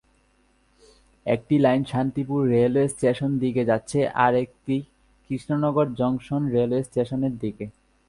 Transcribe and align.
একটি 1.25 1.55
line 1.57 1.81
Shantipur 1.91 2.39
railway 2.53 2.87
station 2.87 3.31
দিকে 3.43 3.63
যাচ্ছে 3.69 3.99
আর 4.25 4.33
একটি 4.43 4.75
কৃষ্ণনগর 5.25 5.87
জংশন 5.99 6.41
রেলওয়ে 6.55 6.83
স্টেশন 6.83 7.21
দিকে। 7.41 7.65